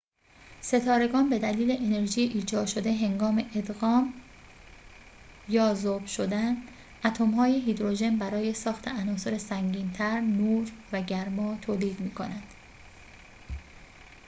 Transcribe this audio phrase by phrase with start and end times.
[0.61, 4.13] ستارگان به دلیل انرژی ایجاد شده هنگام ادغام
[5.49, 6.57] یا ذوب شدن
[7.05, 12.53] اتم های هیدروژن برای ساخت عناصر سنگین تر، نور و گرما تولید می‌کنند